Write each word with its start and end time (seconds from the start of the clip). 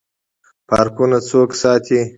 پارکونه 0.69 1.19
څوک 1.29 1.49
ساتي؟ 1.61 2.01